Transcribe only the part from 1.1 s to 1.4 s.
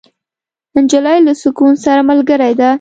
له